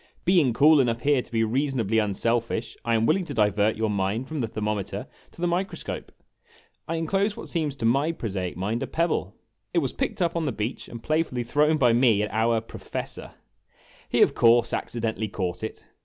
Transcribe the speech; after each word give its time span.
Being 0.25 0.51
cool 0.51 0.79
enough 0.79 1.01
here 1.01 1.21
to 1.21 1.31
be 1.31 1.43
reasonably 1.43 1.99
unselfish, 1.99 2.75
I 2.83 2.95
am 2.95 3.05
willing 3.05 3.23
to 3.25 3.35
divert 3.35 3.75
your 3.77 3.91
mind 3.91 4.27
from 4.27 4.39
the 4.39 4.47
thermometer 4.47 5.05
to 5.29 5.41
the 5.41 5.45
microscope. 5.47 6.11
I 6.87 6.95
inclose 6.95 7.37
what 7.37 7.49
seems 7.49 7.75
to 7.75 7.85
my 7.85 8.11
prosaic 8.11 8.57
mind 8.57 8.81
a 8.81 8.87
pebble. 8.87 9.35
It 9.75 9.77
was 9.77 9.93
picked 9.93 10.19
up 10.19 10.35
on 10.35 10.47
the 10.47 10.51
beach 10.51 10.87
and 10.87 11.03
playfully 11.03 11.43
thrown 11.43 11.77
by 11.77 11.93
me 11.93 12.23
at 12.23 12.31
our" 12.31 12.61
Professor." 12.61 13.35
He, 14.09 14.23
of 14.23 14.33
course 14.33 14.73
accidentally, 14.73 15.27
caught 15.27 15.63
it. 15.63 15.85